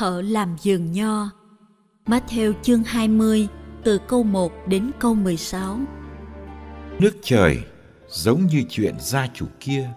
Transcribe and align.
Thợ 0.00 0.22
làm 0.22 0.56
vườn 0.64 0.92
nho 0.92 1.30
Matthew 2.06 2.52
chương 2.62 2.82
20 2.84 3.48
từ 3.84 3.98
câu 4.08 4.22
1 4.22 4.52
đến 4.66 4.90
câu 4.98 5.14
16 5.14 5.78
Nước 6.98 7.16
trời 7.22 7.58
giống 8.08 8.46
như 8.46 8.62
chuyện 8.68 8.94
gia 9.00 9.26
chủ 9.34 9.46
kia 9.60 9.90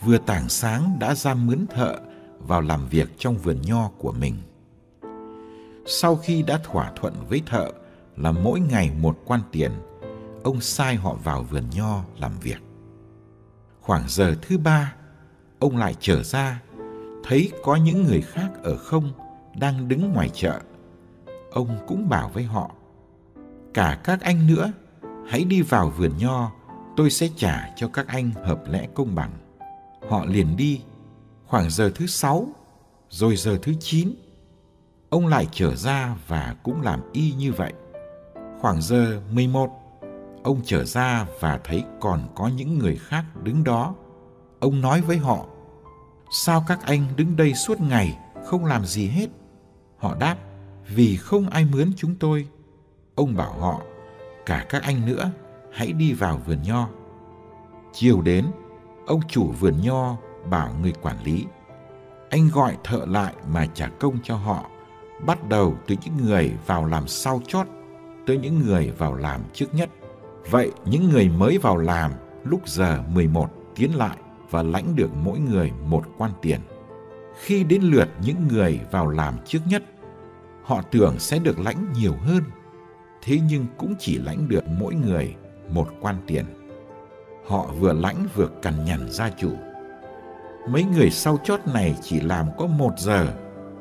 vừa 0.00 0.18
tảng 0.18 0.48
sáng 0.48 0.96
đã 0.98 1.14
ra 1.14 1.34
mướn 1.34 1.66
thợ 1.66 1.96
vào 2.38 2.60
làm 2.60 2.88
việc 2.88 3.08
trong 3.18 3.38
vườn 3.38 3.62
nho 3.62 3.88
của 3.98 4.12
mình. 4.12 4.34
Sau 5.86 6.16
khi 6.16 6.42
đã 6.42 6.60
thỏa 6.64 6.92
thuận 6.96 7.14
với 7.28 7.42
thợ 7.46 7.70
là 8.16 8.32
mỗi 8.32 8.60
ngày 8.60 8.90
một 9.00 9.18
quan 9.24 9.40
tiền, 9.52 9.70
ông 10.42 10.60
sai 10.60 10.96
họ 10.96 11.14
vào 11.24 11.42
vườn 11.42 11.64
nho 11.74 12.04
làm 12.18 12.32
việc. 12.42 12.58
Khoảng 13.80 14.04
giờ 14.08 14.34
thứ 14.42 14.58
ba, 14.58 14.94
ông 15.58 15.76
lại 15.76 15.94
trở 16.00 16.22
ra 16.22 16.60
thấy 17.24 17.52
có 17.62 17.76
những 17.76 18.04
người 18.04 18.20
khác 18.20 18.50
ở 18.62 18.76
không 18.76 19.12
đang 19.60 19.88
đứng 19.88 20.12
ngoài 20.12 20.30
chợ. 20.34 20.60
Ông 21.50 21.78
cũng 21.86 22.08
bảo 22.08 22.28
với 22.28 22.44
họ, 22.44 22.70
cả 23.74 24.00
các 24.04 24.20
anh 24.20 24.46
nữa, 24.46 24.72
hãy 25.28 25.44
đi 25.44 25.62
vào 25.62 25.92
vườn 25.96 26.12
nho, 26.18 26.52
tôi 26.96 27.10
sẽ 27.10 27.28
trả 27.36 27.70
cho 27.76 27.88
các 27.88 28.06
anh 28.06 28.30
hợp 28.44 28.62
lẽ 28.70 28.88
công 28.94 29.14
bằng. 29.14 29.30
Họ 30.08 30.24
liền 30.24 30.56
đi. 30.56 30.80
Khoảng 31.46 31.70
giờ 31.70 31.90
thứ 31.94 32.06
sáu, 32.06 32.48
rồi 33.08 33.36
giờ 33.36 33.58
thứ 33.62 33.72
chín, 33.80 34.14
ông 35.10 35.26
lại 35.26 35.48
trở 35.52 35.76
ra 35.76 36.16
và 36.26 36.56
cũng 36.62 36.82
làm 36.82 37.00
y 37.12 37.32
như 37.32 37.52
vậy. 37.52 37.72
Khoảng 38.60 38.82
giờ 38.82 39.20
mười 39.32 39.46
một, 39.46 39.70
ông 40.42 40.60
trở 40.64 40.84
ra 40.84 41.26
và 41.40 41.60
thấy 41.64 41.84
còn 42.00 42.28
có 42.34 42.48
những 42.48 42.78
người 42.78 42.96
khác 42.96 43.24
đứng 43.42 43.64
đó. 43.64 43.94
Ông 44.60 44.80
nói 44.80 45.00
với 45.00 45.16
họ, 45.16 45.46
sao 46.32 46.64
các 46.68 46.82
anh 46.82 47.06
đứng 47.16 47.36
đây 47.36 47.54
suốt 47.54 47.80
ngày 47.80 48.18
không 48.46 48.64
làm 48.64 48.84
gì 48.86 49.08
hết? 49.08 49.26
Họ 50.00 50.16
đáp, 50.20 50.36
vì 50.88 51.16
không 51.16 51.48
ai 51.48 51.64
mướn 51.72 51.92
chúng 51.96 52.14
tôi. 52.14 52.46
Ông 53.14 53.36
bảo 53.36 53.52
họ, 53.52 53.80
cả 54.46 54.66
các 54.68 54.82
anh 54.82 55.06
nữa, 55.06 55.30
hãy 55.72 55.92
đi 55.92 56.12
vào 56.12 56.40
vườn 56.46 56.58
nho. 56.62 56.88
Chiều 57.92 58.20
đến, 58.22 58.46
ông 59.06 59.20
chủ 59.28 59.52
vườn 59.60 59.74
nho 59.82 60.16
bảo 60.50 60.74
người 60.82 60.92
quản 61.02 61.16
lý, 61.24 61.46
anh 62.30 62.48
gọi 62.52 62.76
thợ 62.84 63.00
lại 63.08 63.34
mà 63.52 63.66
trả 63.74 63.88
công 63.88 64.18
cho 64.22 64.36
họ, 64.36 64.70
bắt 65.26 65.48
đầu 65.48 65.74
từ 65.86 65.96
những 66.04 66.26
người 66.26 66.52
vào 66.66 66.84
làm 66.84 67.08
sau 67.08 67.42
chót, 67.46 67.66
tới 68.26 68.38
những 68.38 68.58
người 68.58 68.92
vào 68.98 69.14
làm 69.14 69.40
trước 69.52 69.74
nhất. 69.74 69.90
Vậy 70.50 70.72
những 70.84 71.10
người 71.10 71.28
mới 71.28 71.58
vào 71.58 71.76
làm 71.76 72.12
lúc 72.44 72.68
giờ 72.68 73.02
11 73.12 73.50
tiến 73.74 73.96
lại 73.96 74.16
và 74.50 74.62
lãnh 74.62 74.96
được 74.96 75.10
mỗi 75.14 75.38
người 75.38 75.72
một 75.86 76.04
quan 76.18 76.30
tiền. 76.42 76.60
Khi 77.34 77.64
đến 77.64 77.82
lượt 77.82 78.08
những 78.22 78.48
người 78.48 78.80
vào 78.90 79.10
làm 79.10 79.34
trước 79.44 79.58
nhất, 79.66 79.82
họ 80.62 80.82
tưởng 80.90 81.18
sẽ 81.18 81.38
được 81.38 81.58
lãnh 81.58 81.92
nhiều 81.92 82.14
hơn, 82.20 82.42
thế 83.22 83.38
nhưng 83.48 83.66
cũng 83.78 83.94
chỉ 83.98 84.18
lãnh 84.18 84.48
được 84.48 84.64
mỗi 84.68 84.94
người 84.94 85.34
một 85.68 85.88
quan 86.00 86.16
tiền. 86.26 86.44
Họ 87.46 87.66
vừa 87.78 87.92
lãnh 87.92 88.26
vừa 88.34 88.48
cằn 88.62 88.84
nhằn 88.84 89.10
gia 89.10 89.30
chủ. 89.30 89.52
Mấy 90.68 90.84
người 90.84 91.10
sau 91.10 91.38
chót 91.44 91.60
này 91.74 91.96
chỉ 92.02 92.20
làm 92.20 92.46
có 92.58 92.66
một 92.66 92.92
giờ, 92.98 93.34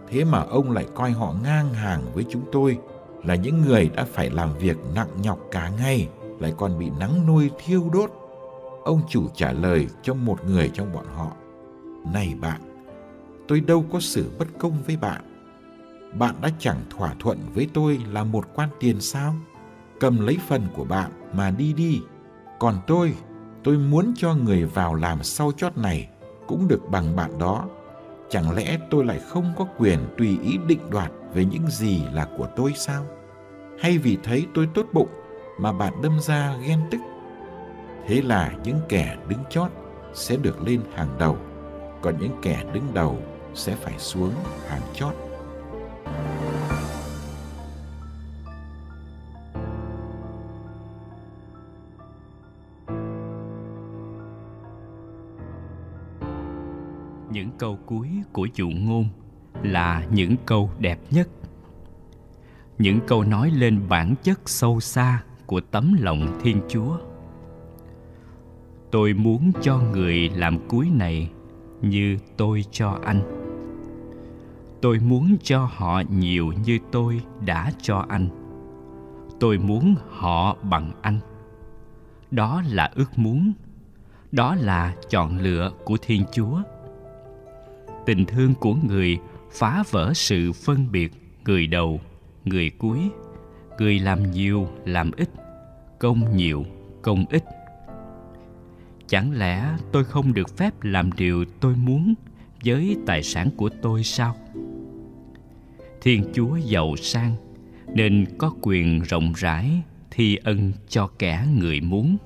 thế 0.09 0.23
mà 0.23 0.39
ông 0.39 0.71
lại 0.71 0.85
coi 0.95 1.11
họ 1.11 1.33
ngang 1.43 1.73
hàng 1.73 2.01
với 2.13 2.25
chúng 2.29 2.43
tôi 2.51 2.77
là 3.23 3.35
những 3.35 3.61
người 3.61 3.89
đã 3.95 4.05
phải 4.13 4.29
làm 4.29 4.57
việc 4.57 4.77
nặng 4.95 5.09
nhọc 5.21 5.39
cả 5.51 5.71
ngày, 5.79 6.09
lại 6.39 6.53
còn 6.57 6.79
bị 6.79 6.89
nắng 6.99 7.27
nuôi 7.27 7.49
thiêu 7.65 7.89
đốt 7.93 8.11
ông 8.83 9.01
chủ 9.09 9.27
trả 9.35 9.51
lời 9.51 9.87
cho 10.01 10.13
một 10.13 10.45
người 10.45 10.71
trong 10.73 10.93
bọn 10.93 11.05
họ 11.15 11.31
này 12.13 12.35
bạn 12.41 12.68
tôi 13.49 13.59
đâu 13.59 13.85
có 13.91 13.99
xử 13.99 14.31
bất 14.39 14.47
công 14.57 14.73
với 14.87 14.97
bạn. 14.97 15.21
Bạn 16.13 16.35
đã 16.41 16.49
chẳng 16.59 16.81
thỏa 16.89 17.13
thuận 17.19 17.37
với 17.53 17.67
tôi 17.73 18.01
là 18.11 18.23
một 18.23 18.45
quan 18.55 18.69
tiền 18.79 19.01
sao? 19.01 19.35
Cầm 19.99 20.25
lấy 20.25 20.37
phần 20.47 20.67
của 20.75 20.83
bạn 20.83 21.11
mà 21.33 21.51
đi 21.51 21.73
đi. 21.73 22.01
Còn 22.59 22.79
tôi 22.87 23.13
tôi 23.63 23.77
muốn 23.77 24.13
cho 24.17 24.33
người 24.33 24.65
vào 24.65 24.95
làm 24.95 25.23
sau 25.23 25.51
chót 25.57 25.77
này 25.77 26.09
cũng 26.47 26.67
được 26.67 26.89
bằng 26.89 27.15
bạn 27.15 27.39
đó. 27.39 27.67
Chẳng 28.29 28.55
lẽ 28.55 28.77
tôi 28.89 29.05
lại 29.05 29.19
không 29.19 29.53
có 29.57 29.67
quyền 29.77 29.99
tùy 30.17 30.37
ý 30.43 30.57
định 30.67 30.89
đoạt 30.89 31.11
về 31.33 31.45
những 31.45 31.67
gì 31.67 32.03
là 32.13 32.27
của 32.37 32.47
tôi 32.55 32.73
sao? 32.75 33.05
Hay 33.79 33.97
vì 33.97 34.17
thấy 34.23 34.45
tôi 34.53 34.69
tốt 34.73 34.85
bụng 34.93 35.09
mà 35.59 35.71
bạn 35.73 35.93
đâm 36.03 36.19
ra 36.19 36.57
ghen 36.67 36.79
tức? 36.91 36.99
Thế 38.07 38.21
là 38.21 38.53
những 38.63 38.79
kẻ 38.89 39.17
đứng 39.29 39.43
chót 39.49 39.71
sẽ 40.13 40.35
được 40.35 40.61
lên 40.61 40.81
hàng 40.95 41.15
đầu, 41.19 41.37
còn 42.01 42.15
những 42.19 42.37
kẻ 42.41 42.63
đứng 42.73 42.93
đầu 42.93 43.19
sẽ 43.53 43.75
phải 43.75 43.93
xuống 43.97 44.33
hàng 44.67 44.81
chót. 44.93 45.15
Những 57.31 57.49
câu 57.57 57.79
cuối 57.85 58.09
của 58.33 58.47
dụ 58.55 58.69
ngôn 58.69 59.05
là 59.63 60.05
những 60.11 60.35
câu 60.45 60.71
đẹp 60.79 60.99
nhất. 61.11 61.29
Những 62.77 62.99
câu 63.07 63.23
nói 63.23 63.51
lên 63.51 63.81
bản 63.89 64.15
chất 64.23 64.39
sâu 64.45 64.79
xa 64.79 65.23
của 65.45 65.61
tấm 65.71 65.95
lòng 65.99 66.39
thiên 66.43 66.61
chúa. 66.69 66.97
Tôi 68.91 69.13
muốn 69.13 69.51
cho 69.61 69.77
người 69.77 70.29
làm 70.29 70.67
cuối 70.67 70.89
này 70.89 71.31
như 71.81 72.17
tôi 72.37 72.65
cho 72.71 72.99
anh 73.05 73.38
tôi 74.81 74.99
muốn 74.99 75.37
cho 75.43 75.69
họ 75.73 76.01
nhiều 76.09 76.53
như 76.65 76.79
tôi 76.91 77.21
đã 77.45 77.71
cho 77.81 78.05
anh. 78.09 78.29
Tôi 79.39 79.57
muốn 79.57 79.95
họ 80.09 80.55
bằng 80.63 80.91
anh. 81.01 81.19
Đó 82.31 82.63
là 82.69 82.91
ước 82.95 83.19
muốn. 83.19 83.53
Đó 84.31 84.55
là 84.55 84.95
chọn 85.09 85.39
lựa 85.39 85.71
của 85.85 85.97
thiên 86.01 86.23
chúa. 86.31 86.61
Tình 88.05 88.25
thương 88.25 88.53
của 88.53 88.73
người 88.87 89.17
phá 89.51 89.83
vỡ 89.91 90.11
sự 90.15 90.51
phân 90.51 90.91
biệt, 90.91 91.11
người 91.45 91.67
đầu, 91.67 91.99
người 92.45 92.69
cuối. 92.69 92.99
Người 93.77 93.99
làm 93.99 94.31
nhiều, 94.31 94.67
làm 94.85 95.11
ít. 95.17 95.29
Công 95.99 96.35
nhiều, 96.35 96.65
công 97.01 97.25
ít. 97.29 97.43
Chẳng 99.07 99.31
lẽ 99.31 99.77
tôi 99.91 100.03
không 100.03 100.33
được 100.33 100.57
phép 100.57 100.73
làm 100.81 101.11
điều 101.11 101.45
tôi 101.59 101.75
muốn 101.75 102.13
với 102.65 102.97
tài 103.05 103.23
sản 103.23 103.49
của 103.57 103.69
tôi 103.81 104.03
sao? 104.03 104.35
Thiên 106.01 106.23
chúa 106.33 106.55
giàu 106.55 106.95
sang, 106.95 107.35
nên 107.93 108.25
có 108.37 108.53
quyền 108.61 109.01
rộng 109.01 109.33
rãi 109.35 109.81
thi 110.11 110.35
ân 110.35 110.71
cho 110.87 111.09
kẻ 111.19 111.45
người 111.59 111.81
muốn. 111.81 112.17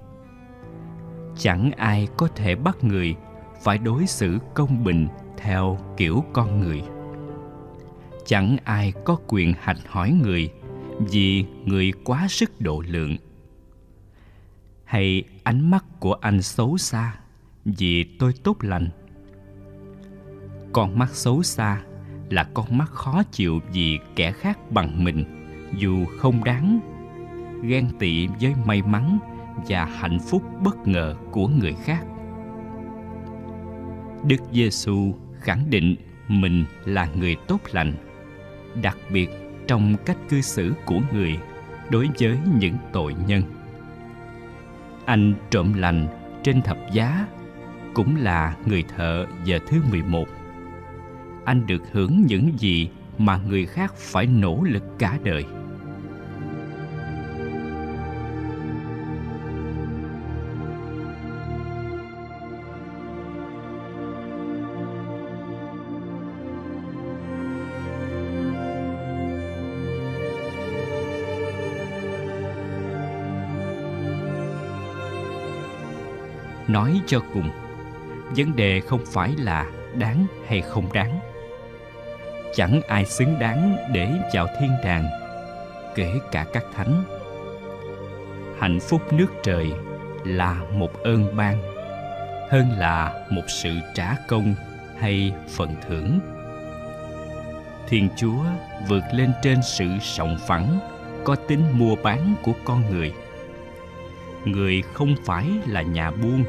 Chẳng 1.38 1.72
ai 1.72 2.08
có 2.18 2.28
thể 2.28 2.56
bắt 2.56 2.84
người 2.84 3.16
phải 3.64 3.78
đối 3.78 4.08
xử 4.08 4.38
công 4.54 4.84
bình 4.84 5.08
theo 5.38 5.80
kiểu 5.98 6.24
con 6.34 6.60
người. 6.60 6.82
Chẳng 8.26 8.58
ai 8.64 8.94
có 9.06 9.18
quyền 9.28 9.54
hạch 9.60 9.80
hỏi 9.88 10.12
người 10.24 10.52
vì 11.00 11.46
người 11.66 11.92
quá 12.04 12.28
sức 12.30 12.52
độ 12.62 12.84
lượng. 12.88 13.18
Hay 14.84 15.24
ánh 15.44 15.72
mắt 15.72 15.86
của 16.00 16.14
anh 16.14 16.42
xấu 16.42 16.78
xa 16.78 17.16
vì 17.66 18.04
tôi 18.04 18.34
tốt 18.44 18.58
lành. 18.62 18.90
Con 20.74 21.00
mắt 21.00 21.10
xấu 21.10 21.44
xa 21.44 21.82
là 22.34 22.44
con 22.54 22.78
mắt 22.78 22.90
khó 22.90 23.24
chịu 23.32 23.62
vì 23.74 24.00
kẻ 24.16 24.32
khác 24.32 24.72
bằng 24.72 25.04
mình, 25.04 25.24
dù 25.78 26.06
không 26.06 26.44
đáng. 26.44 26.80
Ghen 27.64 27.90
tị 28.00 28.28
với 28.28 28.54
may 28.66 28.82
mắn 28.82 29.20
và 29.68 29.86
hạnh 29.86 30.20
phúc 30.30 30.44
bất 30.64 30.88
ngờ 30.88 31.16
của 31.32 31.48
người 31.48 31.76
khác. 31.84 32.04
Đức 34.28 34.42
giêsu 34.52 35.14
khẳng 35.40 35.70
định 35.70 35.96
mình 36.28 36.66
là 36.86 37.08
người 37.16 37.36
tốt 37.48 37.60
lành, 37.72 37.94
đặc 38.84 38.98
biệt 39.12 39.30
trong 39.68 39.96
cách 40.06 40.18
cư 40.30 40.42
xử 40.42 40.74
của 40.86 41.00
người 41.14 41.40
đối 41.90 42.10
với 42.20 42.38
những 42.60 42.76
tội 42.94 43.16
nhân. 43.28 43.44
Anh 45.06 45.34
trộm 45.52 45.74
lành 45.74 46.08
trên 46.44 46.62
thập 46.62 46.78
giá 46.92 47.28
cũng 47.94 48.16
là 48.16 48.56
người 48.66 48.84
thợ 48.96 49.26
giờ 49.46 49.60
thứ 49.68 49.82
11. 49.92 50.26
Anh 51.46 51.68
được 51.68 51.82
hưởng 51.92 52.26
những 52.28 52.60
gì 52.60 52.90
mà 53.18 53.40
người 53.50 53.66
khác 53.66 53.94
phải 53.96 54.26
nỗ 54.26 54.64
lực 54.64 54.84
cả 55.00 55.20
đời. 55.24 55.46
nói 76.68 77.02
cho 77.08 77.20
cùng, 77.34 77.50
vấn 78.36 78.56
đề 78.56 78.80
không 78.80 79.02
phải 79.06 79.36
là 79.38 79.72
đáng 80.00 80.26
hay 80.48 80.62
không 80.62 80.94
đáng 80.94 81.33
chẳng 82.56 82.82
ai 82.88 83.06
xứng 83.06 83.40
đáng 83.40 83.78
để 83.92 84.10
vào 84.34 84.48
thiên 84.60 84.72
đàng, 84.84 85.06
kể 85.96 86.14
cả 86.32 86.46
các 86.54 86.66
thánh. 86.76 87.04
Hạnh 88.60 88.80
phúc 88.80 89.14
nước 89.14 89.28
trời 89.44 89.72
là 90.26 90.62
một 90.74 91.04
ơn 91.04 91.36
ban, 91.36 91.58
hơn 92.50 92.72
là 92.78 93.26
một 93.30 93.44
sự 93.48 93.74
trả 93.94 94.16
công 94.28 94.56
hay 95.00 95.34
phần 95.50 95.76
thưởng. 95.88 96.20
Thiên 97.90 98.10
chúa 98.18 98.44
vượt 98.88 99.04
lên 99.14 99.32
trên 99.42 99.62
sự 99.64 99.86
sòng 100.02 100.38
phẳng 100.48 100.80
có 101.24 101.36
tính 101.36 101.64
mua 101.74 101.96
bán 101.96 102.36
của 102.44 102.54
con 102.66 102.84
người. 102.92 103.14
Người 104.46 104.82
không 104.94 105.16
phải 105.26 105.46
là 105.68 105.82
nhà 105.82 106.12
buôn, 106.12 106.44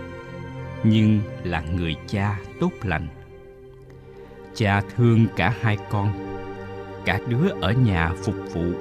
nhưng 0.85 1.21
là 1.45 1.61
người 1.61 1.97
cha 2.07 2.39
tốt 2.61 2.71
lành 2.83 3.09
cha 4.55 4.83
thương 4.97 5.27
cả 5.37 5.55
hai 5.61 5.79
con. 5.91 6.09
Cả 7.05 7.21
đứa 7.29 7.49
ở 7.61 7.73
nhà 7.73 8.13
phục 8.25 8.35
vụ, 8.53 8.73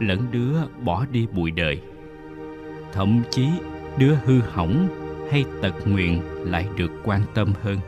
lẫn 0.00 0.26
đứa 0.30 0.54
bỏ 0.82 1.04
đi 1.12 1.26
bụi 1.32 1.50
đời. 1.50 1.80
Thậm 2.92 3.22
chí 3.30 3.46
đứa 3.98 4.14
hư 4.24 4.40
hỏng 4.40 4.88
hay 5.30 5.44
tật 5.62 5.74
nguyền 5.86 6.20
lại 6.44 6.66
được 6.76 6.90
quan 7.04 7.20
tâm 7.34 7.52
hơn. 7.62 7.78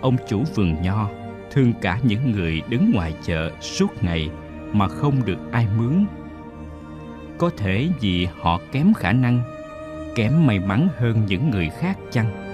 Ông 0.00 0.16
chủ 0.28 0.44
vườn 0.54 0.82
nho 0.82 1.08
thương 1.50 1.72
cả 1.82 1.98
những 2.02 2.32
người 2.32 2.62
đứng 2.68 2.92
ngoài 2.94 3.14
chợ 3.22 3.50
suốt 3.60 4.04
ngày 4.04 4.30
mà 4.72 4.88
không 4.88 5.14
được 5.24 5.38
ai 5.52 5.66
mướn. 5.78 6.04
Có 7.38 7.50
thể 7.56 7.88
vì 8.00 8.28
họ 8.40 8.60
kém 8.72 8.94
khả 8.94 9.12
năng, 9.12 9.42
kém 10.14 10.46
may 10.46 10.58
mắn 10.58 10.88
hơn 10.98 11.26
những 11.26 11.50
người 11.50 11.70
khác 11.80 11.98
chăng? 12.10 12.49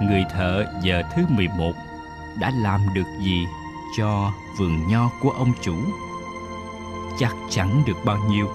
Người 0.00 0.24
thợ 0.30 0.64
giờ 0.82 1.02
thứ 1.14 1.22
11 1.28 1.72
đã 2.40 2.52
làm 2.62 2.80
được 2.94 3.06
gì 3.24 3.46
cho 3.98 4.32
vườn 4.58 4.88
nho 4.88 5.10
của 5.22 5.30
ông 5.30 5.52
chủ? 5.62 5.74
Chắc 7.18 7.34
chẳng 7.50 7.82
được 7.86 7.96
bao 8.04 8.18
nhiêu. 8.30 8.48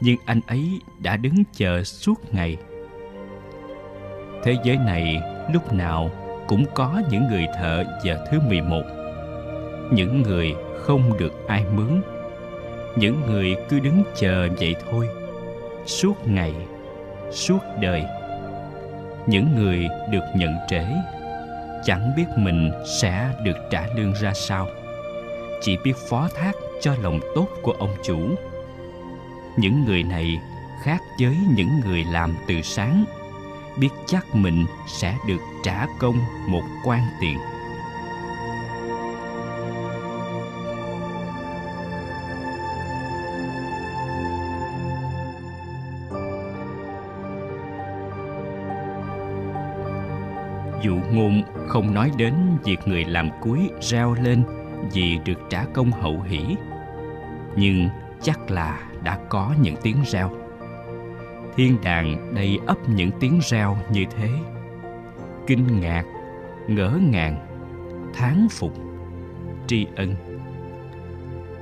Nhưng 0.00 0.16
anh 0.24 0.40
ấy 0.46 0.80
đã 0.98 1.16
đứng 1.16 1.42
chờ 1.52 1.84
suốt 1.84 2.34
ngày. 2.34 2.56
Thế 4.44 4.56
giới 4.64 4.76
này 4.76 5.20
lúc 5.52 5.72
nào 5.72 6.10
cũng 6.48 6.64
có 6.74 7.02
những 7.10 7.28
người 7.28 7.46
thợ 7.58 7.84
giờ 8.04 8.26
thứ 8.30 8.40
11 8.48 8.82
những 9.92 10.22
người 10.22 10.54
không 10.76 11.18
được 11.18 11.48
ai 11.48 11.64
mướn. 11.74 12.02
Những 12.96 13.20
người 13.26 13.56
cứ 13.68 13.80
đứng 13.80 14.02
chờ 14.16 14.48
vậy 14.58 14.74
thôi. 14.90 15.08
Suốt 15.86 16.28
ngày, 16.28 16.54
suốt 17.30 17.58
đời 17.80 18.04
những 19.26 19.54
người 19.54 19.88
được 20.10 20.24
nhận 20.34 20.54
trễ. 20.68 20.84
Chẳng 21.84 22.12
biết 22.16 22.26
mình 22.36 22.70
sẽ 23.00 23.28
được 23.44 23.56
trả 23.70 23.86
lương 23.96 24.12
ra 24.14 24.32
sao. 24.34 24.68
Chỉ 25.60 25.76
biết 25.84 25.94
phó 26.08 26.28
thác 26.36 26.52
cho 26.80 26.94
lòng 27.02 27.20
tốt 27.34 27.48
của 27.62 27.72
ông 27.72 27.94
chủ. 28.02 28.18
Những 29.56 29.84
người 29.84 30.02
này 30.02 30.38
khác 30.82 31.02
với 31.20 31.36
những 31.56 31.80
người 31.84 32.04
làm 32.04 32.36
từ 32.48 32.62
sáng, 32.62 33.04
biết 33.78 33.88
chắc 34.06 34.34
mình 34.34 34.66
sẽ 34.88 35.16
được 35.28 35.40
trả 35.64 35.86
công 35.98 36.16
một 36.46 36.62
quan 36.84 37.02
tiền. 37.20 37.38
Dụ 50.82 50.96
ngôn 51.12 51.42
không 51.68 51.94
nói 51.94 52.10
đến 52.16 52.34
việc 52.64 52.78
người 52.86 53.04
làm 53.04 53.30
cuối 53.40 53.70
reo 53.80 54.14
lên 54.14 54.42
vì 54.92 55.18
được 55.24 55.40
trả 55.50 55.64
công 55.64 55.92
hậu 55.92 56.20
hỷ. 56.20 56.56
Nhưng 57.56 57.88
chắc 58.22 58.50
là 58.50 58.80
đã 59.02 59.18
có 59.28 59.54
những 59.60 59.76
tiếng 59.82 59.96
reo. 60.06 60.30
Thiên 61.56 61.76
đàng 61.82 62.34
đầy 62.34 62.58
ấp 62.66 62.88
những 62.88 63.10
tiếng 63.20 63.40
reo 63.42 63.76
như 63.92 64.04
thế. 64.16 64.28
Kinh 65.46 65.80
ngạc, 65.80 66.04
ngỡ 66.68 66.98
ngàng, 67.10 67.46
thán 68.14 68.46
phục, 68.50 68.72
tri 69.66 69.86
ân. 69.96 70.14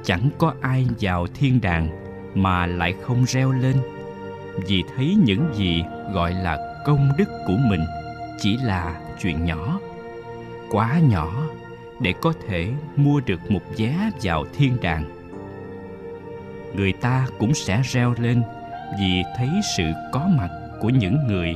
Chẳng 0.04 0.30
có 0.38 0.54
ai 0.60 0.86
vào 1.00 1.26
thiên 1.34 1.60
đàng 1.60 1.88
mà 2.34 2.66
lại 2.66 2.94
không 3.02 3.24
reo 3.24 3.52
lên, 3.52 3.76
vì 4.66 4.84
thấy 4.96 5.16
những 5.24 5.50
gì 5.54 5.82
gọi 6.12 6.34
là 6.34 6.82
công 6.86 7.08
đức 7.18 7.28
của 7.46 7.56
mình 7.68 7.80
chỉ 8.38 8.56
là 8.56 9.00
chuyện 9.22 9.44
nhỏ, 9.44 9.80
quá 10.70 11.00
nhỏ 11.08 11.32
để 12.00 12.14
có 12.20 12.32
thể 12.48 12.72
mua 12.96 13.20
được 13.20 13.50
một 13.50 13.62
vé 13.76 14.10
vào 14.22 14.44
thiên 14.52 14.76
đàng. 14.82 15.04
Người 16.74 16.92
ta 16.92 17.26
cũng 17.38 17.54
sẽ 17.54 17.82
reo 17.84 18.14
lên 18.18 18.42
vì 19.00 19.22
thấy 19.36 19.48
sự 19.76 19.84
có 20.12 20.28
mặt 20.38 20.48
của 20.80 20.88
những 20.88 21.26
người 21.26 21.54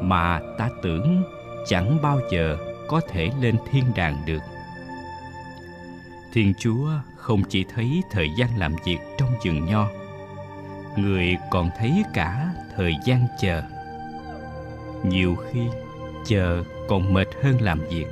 mà 0.00 0.40
ta 0.58 0.68
tưởng 0.82 1.22
chẳng 1.66 1.98
bao 2.02 2.20
giờ 2.32 2.56
có 2.88 3.00
thể 3.08 3.30
lên 3.40 3.56
thiên 3.70 3.84
đàng 3.96 4.22
được. 4.26 4.42
Thiên 6.32 6.52
chúa 6.58 6.90
không 7.16 7.42
chỉ 7.48 7.64
thấy 7.74 8.02
thời 8.10 8.28
gian 8.36 8.58
làm 8.58 8.74
việc 8.84 8.98
trong 9.18 9.30
vườn 9.44 9.64
nho, 9.66 9.88
người 10.96 11.36
còn 11.50 11.70
thấy 11.78 12.02
cả 12.14 12.48
thời 12.76 12.94
gian 13.04 13.26
chờ. 13.40 13.62
Nhiều 15.04 15.36
khi 15.36 15.60
chờ 16.26 16.62
còn 16.88 17.14
mệt 17.14 17.28
hơn 17.42 17.60
làm 17.60 17.80
việc. 17.90 18.06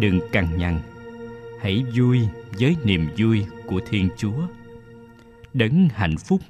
Đừng 0.00 0.20
cằn 0.32 0.58
nhằn, 0.58 0.80
hãy 1.60 1.84
vui 1.96 2.20
với 2.58 2.76
niềm 2.84 3.08
vui 3.18 3.44
của 3.66 3.80
thiên 3.90 4.08
chúa. 4.16 4.46
Đấng 5.54 5.88
hạnh 5.94 6.16
phúc 6.16 6.40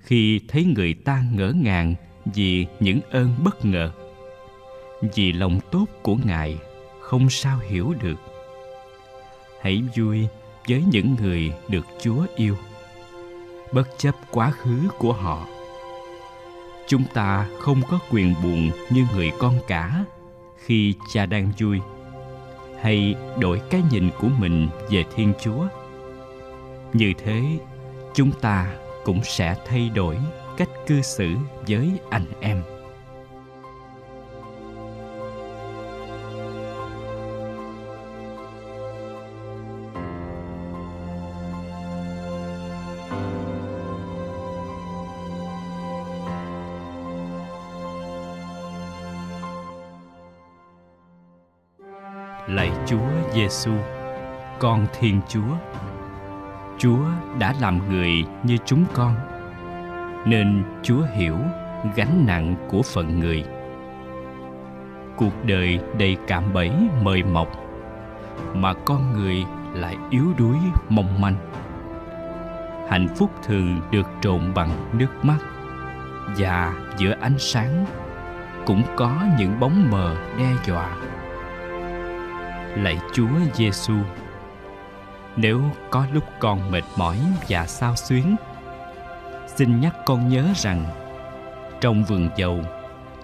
khi 0.00 0.40
thấy 0.48 0.64
người 0.64 0.94
ta 0.94 1.24
ngỡ 1.34 1.52
ngàng 1.62 1.94
vì 2.24 2.66
những 2.80 3.00
ơn 3.10 3.34
bất 3.44 3.64
ngờ. 3.64 3.90
Vì 5.14 5.32
lòng 5.32 5.60
tốt 5.70 5.86
của 6.02 6.16
ngài, 6.24 6.58
không 7.00 7.30
sao 7.30 7.58
hiểu 7.68 7.94
được. 8.02 8.16
Hãy 9.60 9.82
vui 9.96 10.28
với 10.68 10.84
những 10.90 11.16
người 11.20 11.52
được 11.68 11.86
chúa 12.00 12.26
yêu. 12.36 12.56
Bất 13.72 13.88
chấp 13.98 14.14
quá 14.30 14.50
khứ 14.50 14.88
của 14.98 15.12
họ. 15.12 15.46
Chúng 16.86 17.04
ta 17.14 17.46
không 17.60 17.82
có 17.90 17.98
quyền 18.10 18.34
buồn 18.42 18.70
như 18.90 19.06
người 19.14 19.32
con 19.38 19.58
cả 19.68 20.04
khi 20.64 20.94
cha 21.12 21.26
đang 21.26 21.52
vui. 21.58 21.80
Hay 22.80 23.14
đổi 23.38 23.60
cái 23.70 23.82
nhìn 23.90 24.10
của 24.20 24.28
mình 24.38 24.68
về 24.90 25.04
thiên 25.14 25.32
chúa. 25.42 25.66
Như 26.92 27.12
thế, 27.24 27.42
chúng 28.14 28.30
ta 28.40 28.76
cũng 29.04 29.20
sẽ 29.24 29.56
thay 29.66 29.90
đổi 29.94 30.16
cách 30.56 30.68
cư 30.86 31.02
xử 31.02 31.28
với 31.68 31.90
anh 32.10 32.26
em 32.40 32.62
lạy 52.48 52.70
Chúa 52.86 53.08
Giêsu, 53.34 53.72
con 54.58 54.86
Thiên 54.98 55.20
Chúa. 55.28 55.56
Chúa 56.78 57.04
đã 57.38 57.54
làm 57.60 57.88
người 57.88 58.24
như 58.42 58.56
chúng 58.64 58.84
con, 58.94 59.33
nên 60.26 60.62
Chúa 60.82 61.02
hiểu 61.14 61.36
gánh 61.96 62.26
nặng 62.26 62.54
của 62.68 62.82
phận 62.82 63.20
người. 63.20 63.44
Cuộc 65.16 65.44
đời 65.44 65.78
đầy 65.98 66.16
cạm 66.26 66.52
bẫy 66.52 66.70
mời 67.02 67.22
mọc, 67.22 67.48
mà 68.54 68.74
con 68.84 69.12
người 69.12 69.44
lại 69.74 69.96
yếu 70.10 70.24
đuối 70.38 70.56
mong 70.88 71.20
manh. 71.20 71.36
Hạnh 72.88 73.08
phúc 73.16 73.30
thường 73.42 73.80
được 73.90 74.06
trộn 74.20 74.54
bằng 74.54 74.70
nước 74.92 75.10
mắt, 75.22 75.38
và 76.36 76.74
giữa 76.98 77.14
ánh 77.20 77.38
sáng 77.38 77.86
cũng 78.66 78.82
có 78.96 79.16
những 79.38 79.60
bóng 79.60 79.90
mờ 79.90 80.16
đe 80.38 80.48
dọa 80.66 80.96
lạy 82.76 82.98
Chúa 83.12 83.28
Giêsu. 83.54 83.94
Nếu 85.36 85.60
có 85.90 86.06
lúc 86.12 86.24
con 86.40 86.70
mệt 86.70 86.84
mỏi 86.96 87.18
và 87.48 87.66
sao 87.66 87.96
xuyến, 87.96 88.36
xin 89.56 89.80
nhắc 89.80 89.94
con 90.04 90.28
nhớ 90.28 90.44
rằng 90.56 90.84
trong 91.80 92.04
vườn 92.04 92.28
dầu, 92.36 92.60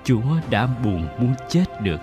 Chúa 0.04 0.22
đã 0.50 0.66
buồn 0.66 1.08
muốn 1.18 1.34
chết 1.49 1.64
được. 1.80 2.00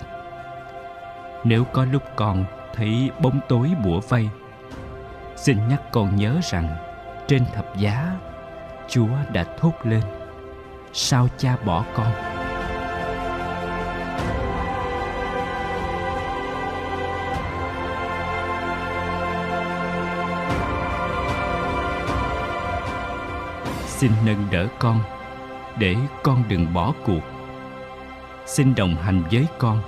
Nếu 1.44 1.64
có 1.64 1.84
lúc 1.84 2.02
con 2.16 2.44
thấy 2.74 3.10
bóng 3.20 3.40
tối 3.48 3.70
bủa 3.84 4.00
vây, 4.00 4.28
xin 5.36 5.68
nhắc 5.68 5.82
con 5.92 6.16
nhớ 6.16 6.40
rằng 6.42 6.76
trên 7.28 7.44
thập 7.54 7.76
giá, 7.76 8.16
Chúa 8.88 9.08
đã 9.32 9.44
thốt 9.58 9.72
lên: 9.84 10.02
Sao 10.92 11.28
cha 11.38 11.56
bỏ 11.64 11.84
con? 11.94 12.27
Xin 24.00 24.12
nâng 24.26 24.46
đỡ 24.50 24.68
con, 24.78 25.00
để 25.78 25.96
con 26.22 26.44
đừng 26.48 26.74
bỏ 26.74 26.94
cuộc. 27.04 27.20
Xin 28.46 28.74
đồng 28.74 28.94
hành 28.94 29.22
với 29.30 29.46
con, 29.58 29.82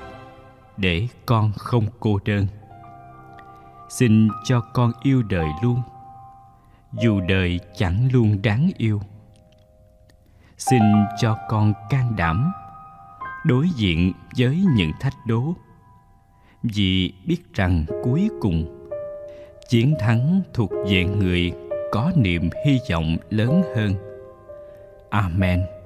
để 0.76 1.08
con 1.26 1.52
không 1.56 1.86
cô 2.00 2.18
đơn. 2.24 2.46
Xin 3.88 4.28
cho 4.44 4.60
con 4.60 4.92
yêu 5.02 5.22
đời 5.22 5.46
luôn, 5.62 5.82
dù 6.92 7.20
đời 7.20 7.60
chẳng 7.76 8.08
luôn 8.12 8.42
đáng 8.42 8.70
yêu. 8.76 9.00
Xin 10.58 10.82
cho 11.20 11.36
con 11.48 11.72
can 11.90 12.16
đảm, 12.16 12.52
đối 13.44 13.68
diện 13.68 14.12
với 14.36 14.64
những 14.74 14.92
thách 15.00 15.26
đố. 15.26 15.54
Vì 16.62 17.12
biết 17.26 17.54
rằng 17.54 17.84
cuối 18.02 18.28
cùng, 18.40 18.88
chiến 19.68 19.94
thắng 20.00 20.42
thuộc 20.54 20.70
về 20.88 21.04
người 21.04 21.52
có 21.90 22.12
niềm 22.16 22.50
hy 22.66 22.80
vọng 22.90 23.16
lớn 23.30 23.62
hơn. 23.76 23.94
Amen. 25.10 25.79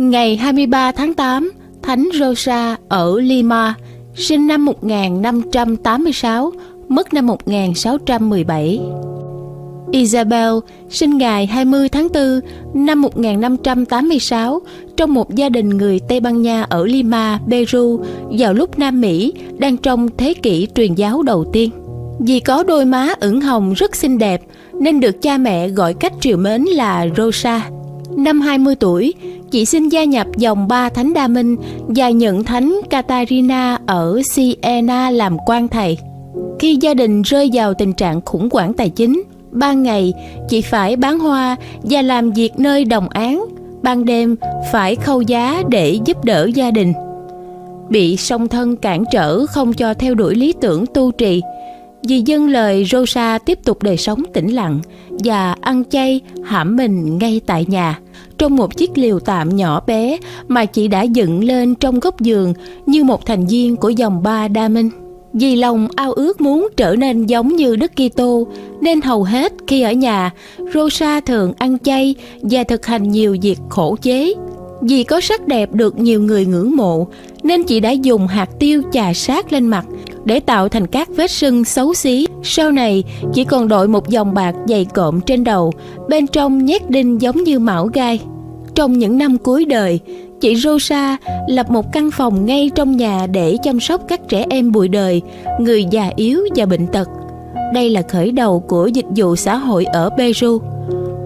Ngày 0.00 0.36
23 0.36 0.92
tháng 0.92 1.14
8, 1.14 1.52
Thánh 1.82 2.08
Rosa 2.18 2.76
ở 2.88 3.20
Lima, 3.20 3.74
sinh 4.14 4.46
năm 4.46 4.64
1586, 4.64 6.52
mất 6.88 7.14
năm 7.14 7.26
1617. 7.26 8.80
Isabel 9.92 10.52
sinh 10.90 11.18
ngày 11.18 11.46
20 11.46 11.88
tháng 11.88 12.08
4 12.14 12.40
năm 12.74 13.02
1586 13.02 14.60
trong 14.96 15.14
một 15.14 15.34
gia 15.34 15.48
đình 15.48 15.68
người 15.68 16.00
Tây 16.08 16.20
Ban 16.20 16.42
Nha 16.42 16.62
ở 16.62 16.86
Lima, 16.86 17.40
Peru 17.50 18.00
vào 18.30 18.54
lúc 18.54 18.78
Nam 18.78 19.00
Mỹ 19.00 19.32
đang 19.58 19.76
trong 19.76 20.08
thế 20.16 20.34
kỷ 20.34 20.68
truyền 20.74 20.94
giáo 20.94 21.22
đầu 21.22 21.44
tiên. 21.52 21.70
Vì 22.18 22.40
có 22.40 22.62
đôi 22.62 22.84
má 22.84 23.08
ửng 23.20 23.40
hồng 23.40 23.72
rất 23.72 23.96
xinh 23.96 24.18
đẹp 24.18 24.42
nên 24.72 25.00
được 25.00 25.22
cha 25.22 25.38
mẹ 25.38 25.68
gọi 25.68 25.94
cách 25.94 26.12
triều 26.20 26.36
mến 26.36 26.62
là 26.62 27.06
Rosa. 27.16 27.70
Năm 28.16 28.40
20 28.40 28.74
tuổi, 28.74 29.14
chị 29.50 29.64
xin 29.64 29.88
gia 29.88 30.04
nhập 30.04 30.26
dòng 30.36 30.68
ba 30.68 30.88
thánh 30.88 31.14
đa 31.14 31.28
minh 31.28 31.56
và 31.88 32.10
nhận 32.10 32.44
thánh 32.44 32.80
Katarina 32.90 33.78
ở 33.86 34.20
Siena 34.24 35.10
làm 35.10 35.36
quan 35.46 35.68
thầy. 35.68 35.98
Khi 36.58 36.76
gia 36.80 36.94
đình 36.94 37.22
rơi 37.22 37.50
vào 37.52 37.74
tình 37.74 37.92
trạng 37.92 38.20
khủng 38.20 38.48
hoảng 38.52 38.72
tài 38.72 38.90
chính, 38.90 39.22
ban 39.50 39.82
ngày 39.82 40.12
chị 40.48 40.60
phải 40.60 40.96
bán 40.96 41.18
hoa 41.18 41.56
và 41.82 42.02
làm 42.02 42.32
việc 42.32 42.52
nơi 42.58 42.84
đồng 42.84 43.08
án, 43.08 43.44
ban 43.82 44.04
đêm 44.04 44.36
phải 44.72 44.96
khâu 44.96 45.22
giá 45.22 45.62
để 45.68 45.98
giúp 46.04 46.24
đỡ 46.24 46.48
gia 46.54 46.70
đình. 46.70 46.92
Bị 47.88 48.16
song 48.16 48.48
thân 48.48 48.76
cản 48.76 49.04
trở 49.12 49.46
không 49.46 49.72
cho 49.72 49.94
theo 49.94 50.14
đuổi 50.14 50.34
lý 50.34 50.52
tưởng 50.60 50.84
tu 50.94 51.10
trì, 51.10 51.42
vì 52.08 52.22
dân 52.26 52.48
lời 52.48 52.84
Rosa 52.84 53.38
tiếp 53.38 53.58
tục 53.64 53.82
đời 53.82 53.96
sống 53.96 54.22
tĩnh 54.34 54.54
lặng 54.54 54.80
và 55.10 55.56
ăn 55.60 55.82
chay 55.90 56.20
hãm 56.44 56.76
mình 56.76 57.18
ngay 57.18 57.40
tại 57.46 57.64
nhà 57.68 57.98
trong 58.40 58.56
một 58.56 58.76
chiếc 58.76 58.98
liều 58.98 59.20
tạm 59.20 59.56
nhỏ 59.56 59.80
bé 59.86 60.18
mà 60.48 60.64
chị 60.64 60.88
đã 60.88 61.02
dựng 61.02 61.44
lên 61.44 61.74
trong 61.74 62.00
góc 62.00 62.20
giường 62.20 62.54
như 62.86 63.04
một 63.04 63.26
thành 63.26 63.46
viên 63.46 63.76
của 63.76 63.88
dòng 63.88 64.22
ba 64.22 64.48
đa 64.48 64.68
minh. 64.68 64.90
Vì 65.32 65.56
lòng 65.56 65.88
ao 65.96 66.12
ước 66.12 66.40
muốn 66.40 66.68
trở 66.76 66.96
nên 66.96 67.26
giống 67.26 67.56
như 67.56 67.76
Đức 67.76 67.92
Kitô 67.96 68.46
nên 68.80 69.00
hầu 69.00 69.22
hết 69.22 69.52
khi 69.66 69.82
ở 69.82 69.92
nhà, 69.92 70.30
Rosa 70.74 71.20
thường 71.20 71.52
ăn 71.58 71.78
chay 71.78 72.14
và 72.42 72.64
thực 72.64 72.86
hành 72.86 73.10
nhiều 73.10 73.36
việc 73.42 73.58
khổ 73.68 73.96
chế. 74.02 74.34
Vì 74.80 75.04
có 75.04 75.20
sắc 75.20 75.46
đẹp 75.46 75.72
được 75.72 75.98
nhiều 75.98 76.22
người 76.22 76.46
ngưỡng 76.46 76.76
mộ 76.76 77.06
nên 77.42 77.64
chị 77.64 77.80
đã 77.80 77.90
dùng 77.90 78.26
hạt 78.26 78.48
tiêu 78.58 78.82
chà 78.92 79.12
sát 79.14 79.52
lên 79.52 79.66
mặt 79.66 79.84
để 80.24 80.40
tạo 80.40 80.68
thành 80.68 80.86
các 80.86 81.08
vết 81.16 81.30
sưng 81.30 81.64
xấu 81.64 81.94
xí. 81.94 82.26
Sau 82.42 82.70
này, 82.70 83.04
chỉ 83.34 83.44
còn 83.44 83.68
đội 83.68 83.88
một 83.88 84.08
dòng 84.08 84.34
bạc 84.34 84.54
dày 84.66 84.84
cộm 84.84 85.20
trên 85.20 85.44
đầu, 85.44 85.72
bên 86.08 86.26
trong 86.26 86.64
nhét 86.64 86.90
đinh 86.90 87.20
giống 87.20 87.44
như 87.44 87.58
mão 87.58 87.86
gai. 87.86 88.20
Trong 88.74 88.98
những 88.98 89.18
năm 89.18 89.38
cuối 89.38 89.64
đời, 89.64 90.00
chị 90.40 90.56
Rosa 90.56 91.16
lập 91.48 91.70
một 91.70 91.92
căn 91.92 92.10
phòng 92.10 92.46
ngay 92.46 92.70
trong 92.74 92.96
nhà 92.96 93.26
để 93.26 93.56
chăm 93.62 93.80
sóc 93.80 94.00
các 94.08 94.20
trẻ 94.28 94.46
em 94.50 94.72
bụi 94.72 94.88
đời, 94.88 95.22
người 95.58 95.84
già 95.90 96.10
yếu 96.16 96.40
và 96.56 96.66
bệnh 96.66 96.86
tật. 96.86 97.08
Đây 97.74 97.90
là 97.90 98.02
khởi 98.08 98.32
đầu 98.32 98.60
của 98.60 98.86
dịch 98.86 99.06
vụ 99.16 99.36
xã 99.36 99.56
hội 99.56 99.84
ở 99.84 100.10
Peru. 100.18 100.58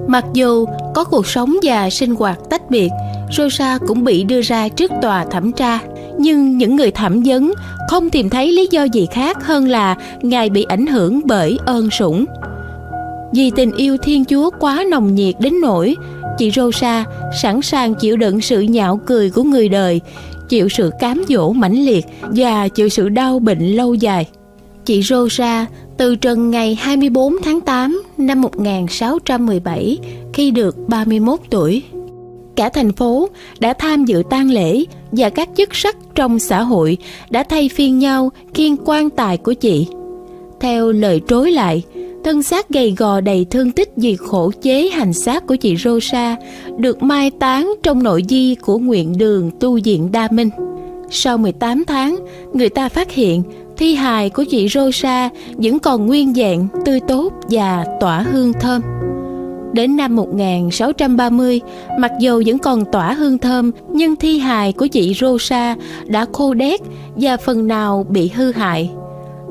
Mặc 0.07 0.25
dù 0.35 0.67
có 0.95 1.05
cuộc 1.05 1.27
sống 1.27 1.57
và 1.63 1.91
sinh 1.91 2.15
hoạt 2.15 2.39
tách 2.51 2.71
biệt, 2.71 2.91
Rosa 3.37 3.79
cũng 3.87 4.05
bị 4.05 4.25
đưa 4.25 4.41
ra 4.41 4.69
trước 4.69 4.93
tòa 5.03 5.25
thẩm 5.25 5.53
tra. 5.53 5.79
Nhưng 6.19 6.59
những 6.59 6.77
người 6.77 6.91
thẩm 6.91 7.23
vấn 7.25 7.53
không 7.91 8.11
tìm 8.11 8.31
thấy 8.31 8.53
lý 8.53 8.69
do 8.71 8.85
gì 8.85 9.07
khác 9.11 9.45
hơn 9.45 9.69
là 9.69 9.97
Ngài 10.23 10.51
bị 10.51 10.65
ảnh 10.69 10.87
hưởng 10.87 11.21
bởi 11.25 11.59
ơn 11.67 11.91
sủng. 11.91 12.25
Vì 13.33 13.51
tình 13.51 13.73
yêu 13.77 13.97
Thiên 13.97 14.25
Chúa 14.25 14.51
quá 14.61 14.85
nồng 14.91 15.15
nhiệt 15.15 15.35
đến 15.41 15.55
nỗi 15.63 15.97
chị 16.39 16.51
Rosa 16.51 17.05
sẵn 17.43 17.63
sàng 17.63 17.95
chịu 17.95 18.17
đựng 18.17 18.41
sự 18.41 18.61
nhạo 18.61 19.01
cười 19.07 19.31
của 19.31 19.43
người 19.43 19.69
đời, 19.69 20.01
chịu 20.49 20.69
sự 20.69 20.91
cám 21.01 21.23
dỗ 21.29 21.53
mãnh 21.53 21.85
liệt 21.85 22.05
và 22.23 22.69
chịu 22.69 22.89
sự 22.89 23.09
đau 23.09 23.39
bệnh 23.39 23.77
lâu 23.77 23.95
dài. 23.95 24.29
Chị 24.85 25.03
Rosa 25.03 25.67
từ 25.97 26.17
trần 26.17 26.51
ngày 26.51 26.75
24 26.75 27.35
tháng 27.43 27.61
8 27.61 28.03
năm 28.19 28.41
1617 28.41 29.99
khi 30.33 30.51
được 30.51 30.77
31 30.89 31.41
tuổi. 31.51 31.83
Cả 32.57 32.69
thành 32.69 32.93
phố 32.93 33.29
đã 33.61 33.73
tham 33.73 34.05
dự 34.05 34.23
tang 34.31 34.51
lễ 34.51 34.85
và 35.17 35.31
các 35.31 35.49
chức 35.57 35.75
sắc 35.75 35.97
trong 36.15 36.39
xã 36.39 36.63
hội 36.63 36.97
đã 37.31 37.43
thay 37.43 37.69
phiên 37.69 37.99
nhau 37.99 38.33
khiêng 38.55 38.77
quan 38.85 39.11
tài 39.11 39.37
của 39.37 39.53
chị. 39.53 39.87
Theo 40.61 40.93
lời 40.93 41.21
trối 41.29 41.51
lại, 41.51 41.83
thân 42.25 42.43
xác 42.43 42.69
gầy 42.69 42.95
gò 42.97 43.21
đầy 43.21 43.47
thương 43.51 43.71
tích 43.71 43.93
vì 43.97 44.17
khổ 44.17 44.51
chế 44.63 44.89
hành 44.89 45.13
xác 45.13 45.47
của 45.47 45.57
chị 45.57 45.77
Rosa 45.77 46.37
được 46.79 47.03
mai 47.03 47.31
táng 47.31 47.75
trong 47.83 48.03
nội 48.03 48.23
di 48.29 48.55
của 48.55 48.79
nguyện 48.79 49.19
đường 49.19 49.51
tu 49.61 49.79
viện 49.85 50.13
Đa 50.13 50.29
Minh. 50.31 50.51
Sau 51.11 51.39
18 51.39 51.85
tháng, 51.87 52.17
người 52.53 52.69
ta 52.69 52.89
phát 52.89 53.11
hiện 53.11 53.43
thi 53.77 53.95
hài 53.95 54.31
của 54.31 54.45
chị 54.45 54.69
Rosa 54.69 55.31
vẫn 55.57 55.79
còn 55.79 56.07
nguyên 56.07 56.35
dạng, 56.35 56.69
tươi 56.85 57.01
tốt 57.09 57.33
và 57.51 57.85
tỏa 58.01 58.23
hương 58.23 58.53
thơm. 58.53 58.83
Đến 59.75 59.97
năm 59.97 60.17
1630, 60.17 61.61
mặc 61.99 62.13
dù 62.21 62.43
vẫn 62.47 62.59
còn 62.59 62.85
tỏa 62.93 63.13
hương 63.13 63.39
thơm, 63.39 63.71
nhưng 63.89 64.17
thi 64.17 64.39
hài 64.39 64.73
của 64.73 64.87
chị 64.87 65.15
Rosa 65.15 65.77
đã 66.07 66.27
khô 66.33 66.55
đét 66.55 66.81
và 67.17 67.37
phần 67.37 67.67
nào 67.67 68.07
bị 68.09 68.29
hư 68.29 68.53
hại. 68.53 68.91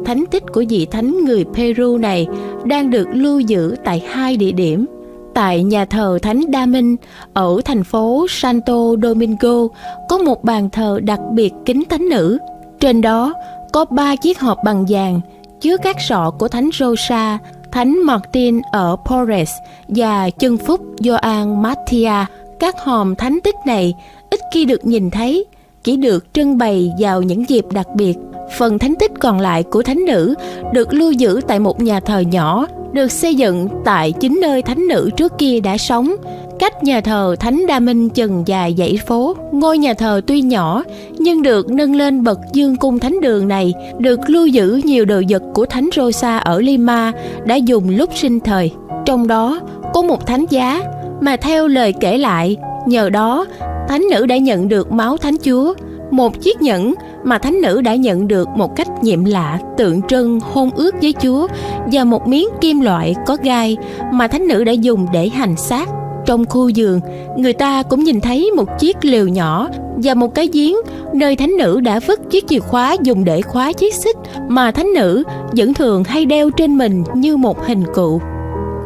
Thánh 0.06 0.24
tích 0.32 0.44
của 0.54 0.64
vị 0.70 0.88
thánh 0.92 1.26
người 1.26 1.46
Peru 1.54 1.98
này 1.98 2.28
đang 2.66 2.90
được 2.90 3.08
lưu 3.14 3.40
giữ 3.40 3.76
tại 3.86 4.04
hai 4.10 4.38
địa 4.38 4.52
điểm. 4.52 4.86
Tại 5.34 5.64
nhà 5.64 5.86
thờ 5.86 6.20
Thánh 6.22 6.52
Đa 6.52 6.66
Minh 6.66 6.96
ở 7.34 7.62
thành 7.66 7.84
phố 7.84 8.26
Santo 8.30 8.96
Domingo 9.04 9.68
có 10.10 10.18
một 10.18 10.44
bàn 10.44 10.70
thờ 10.70 11.00
đặc 11.04 11.20
biệt 11.32 11.54
kính 11.66 11.84
thánh 11.90 12.10
nữ. 12.10 12.38
Trên 12.80 13.02
đó 13.02 13.34
có 13.74 13.86
ba 13.86 14.16
chiếc 14.16 14.40
hộp 14.40 14.58
bằng 14.66 14.86
vàng 14.90 15.22
chứa 15.62 15.78
các 15.78 15.96
sọ 16.00 16.32
của 16.40 16.48
Thánh 16.48 16.70
Rosa, 16.74 17.40
Thánh 17.74 18.06
Martin 18.06 18.62
ở 18.72 18.96
Porres 19.06 19.50
và 19.88 20.30
chân 20.30 20.58
phúc 20.58 20.82
Gioan 21.00 21.62
Mattia. 21.62 22.26
Các 22.60 22.76
hòm 22.80 23.16
thánh 23.16 23.40
tích 23.44 23.56
này 23.66 23.94
ít 24.30 24.40
khi 24.54 24.66
được 24.66 24.86
nhìn 24.86 25.10
thấy, 25.10 25.46
chỉ 25.84 25.98
được 25.98 26.34
trưng 26.34 26.58
bày 26.58 26.92
vào 27.00 27.22
những 27.22 27.50
dịp 27.50 27.66
đặc 27.72 27.88
biệt. 27.96 28.18
Phần 28.58 28.80
thánh 28.80 28.96
tích 29.00 29.12
còn 29.20 29.40
lại 29.40 29.64
của 29.64 29.82
thánh 29.82 30.06
nữ 30.06 30.36
được 30.74 30.94
lưu 30.94 31.12
giữ 31.12 31.42
tại 31.48 31.60
một 31.60 31.82
nhà 31.82 32.00
thờ 32.00 32.20
nhỏ 32.20 32.68
được 32.94 33.12
xây 33.12 33.36
dựng 33.36 33.68
tại 33.86 34.12
chính 34.12 34.40
nơi 34.42 34.62
thánh 34.62 34.88
nữ 34.88 35.10
trước 35.18 35.34
kia 35.38 35.60
đã 35.60 35.78
sống 35.78 36.16
cách 36.60 36.84
nhà 36.84 37.02
thờ 37.02 37.36
Thánh 37.40 37.68
Đa 37.68 37.80
Minh 37.80 38.10
chừng 38.10 38.44
dài 38.46 38.76
dãy 38.78 39.00
phố. 39.08 39.36
Ngôi 39.52 39.78
nhà 39.78 39.94
thờ 39.94 40.22
tuy 40.28 40.42
nhỏ 40.42 40.84
nhưng 41.18 41.42
được 41.42 41.70
nâng 41.70 41.96
lên 41.96 42.24
bậc 42.24 42.40
dương 42.54 42.76
cung 42.76 43.00
thánh 43.00 43.22
đường 43.22 43.48
này 43.48 43.74
được 44.00 44.20
lưu 44.28 44.48
giữ 44.48 44.82
nhiều 44.84 45.06
đồ 45.06 45.22
vật 45.30 45.44
của 45.54 45.66
Thánh 45.66 45.90
Rosa 45.96 46.38
ở 46.38 46.62
Lima 46.62 47.12
đã 47.46 47.56
dùng 47.56 47.90
lúc 47.90 48.10
sinh 48.16 48.40
thời. 48.40 48.72
Trong 49.06 49.28
đó 49.28 49.60
có 49.94 50.02
một 50.02 50.28
thánh 50.28 50.46
giá 50.50 50.82
mà 51.22 51.36
theo 51.36 51.68
lời 51.68 51.94
kể 52.00 52.18
lại, 52.18 52.58
nhờ 52.88 53.10
đó 53.10 53.46
thánh 53.90 54.04
nữ 54.12 54.26
đã 54.26 54.38
nhận 54.38 54.70
được 54.70 54.92
máu 54.92 55.18
thánh 55.18 55.36
chúa 55.44 55.74
một 56.12 56.42
chiếc 56.42 56.62
nhẫn 56.62 56.94
mà 57.24 57.38
thánh 57.38 57.62
nữ 57.62 57.82
đã 57.82 57.96
nhận 57.96 58.28
được 58.28 58.50
một 58.50 58.76
cách 58.76 59.04
nhiệm 59.04 59.26
lạ 59.26 59.60
tượng 59.78 60.02
trưng 60.02 60.40
hôn 60.40 60.70
ước 60.76 60.96
với 61.02 61.14
chúa 61.22 61.48
và 61.92 62.04
một 62.04 62.28
miếng 62.28 62.48
kim 62.62 62.82
loại 62.82 63.16
có 63.26 63.38
gai 63.44 63.78
mà 64.14 64.28
thánh 64.28 64.48
nữ 64.48 64.64
đã 64.64 64.72
dùng 64.72 65.08
để 65.14 65.30
hành 65.30 65.56
xác 65.58 65.90
trong 66.26 66.46
khu 66.46 66.70
giường, 66.70 67.00
người 67.38 67.54
ta 67.54 67.84
cũng 67.84 68.04
nhìn 68.04 68.22
thấy 68.22 68.52
một 68.52 68.80
chiếc 68.80 69.06
lều 69.06 69.28
nhỏ 69.28 69.70
và 69.96 70.14
một 70.14 70.36
cái 70.36 70.50
giếng 70.54 70.76
nơi 71.14 71.36
thánh 71.36 71.58
nữ 71.58 71.80
đã 71.80 72.00
vứt 72.08 72.20
chiếc 72.30 72.48
chìa 72.48 72.60
khóa 72.60 72.96
dùng 73.02 73.24
để 73.24 73.42
khóa 73.42 73.74
chiếc 73.74 73.94
xích 73.94 74.16
mà 74.50 74.72
thánh 74.72 74.88
nữ 74.96 75.24
vẫn 75.52 75.74
thường 75.74 76.04
hay 76.04 76.26
đeo 76.26 76.50
trên 76.50 76.78
mình 76.78 77.04
như 77.14 77.38
một 77.38 77.68
hình 77.68 77.84
cụ. 77.94 78.22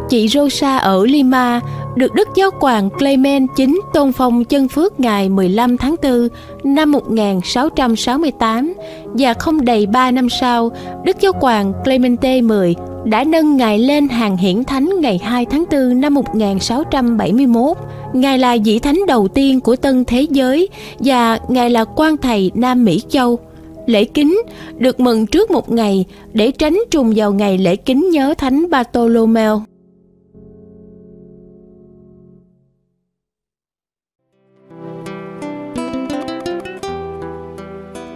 Chị 0.10 0.28
Rosa 0.28 0.78
ở 0.78 1.06
Lima 1.06 1.62
được 1.98 2.14
Đức 2.14 2.28
Giáo 2.36 2.50
hoàng 2.60 2.90
Clement 2.90 3.50
chính 3.56 3.82
tôn 3.94 4.12
phong 4.12 4.44
chân 4.44 4.68
phước 4.68 5.00
ngày 5.00 5.30
15 5.30 5.78
tháng 5.78 5.96
4 6.04 6.28
năm 6.64 6.92
1668 6.92 8.74
và 9.14 9.34
không 9.34 9.66
đầy 9.66 9.86
3 9.86 10.12
năm 10.12 10.30
sau, 10.30 10.72
Đức 11.04 11.18
Giáo 11.22 11.32
hoàng 11.42 11.74
Clemente 11.84 12.42
X 12.42 12.80
đã 13.06 13.24
nâng 13.24 13.58
Ngài 13.58 13.80
lên 13.80 14.08
hàng 14.08 14.38
hiển 14.38 14.64
thánh 14.64 14.90
ngày 15.00 15.18
2 15.24 15.46
tháng 15.46 15.64
4 15.72 16.02
năm 16.02 16.14
1671. 16.14 17.78
Ngài 18.14 18.40
là 18.40 18.58
vị 18.66 18.80
thánh 18.80 19.00
đầu 19.08 19.28
tiên 19.28 19.60
của 19.60 19.76
tân 19.76 20.06
thế 20.06 20.22
giới 20.30 20.70
và 21.00 21.40
Ngài 21.48 21.70
là 21.70 21.86
quan 21.96 22.18
thầy 22.18 22.52
Nam 22.56 22.86
Mỹ 22.86 23.02
Châu. 23.10 23.40
Lễ 23.86 24.04
kính 24.04 24.42
được 24.78 25.00
mừng 25.00 25.28
trước 25.28 25.52
một 25.52 25.72
ngày 25.72 26.06
để 26.34 26.52
tránh 26.52 26.80
trùng 26.92 27.14
vào 27.16 27.34
ngày 27.34 27.58
lễ 27.58 27.76
kính 27.76 28.10
nhớ 28.10 28.34
thánh 28.38 28.70
Bartolomeo. 28.70 29.62